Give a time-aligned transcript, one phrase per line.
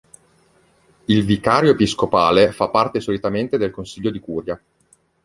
[1.05, 4.59] Il vicario episcopale fa parte solitamente del consiglio di curia.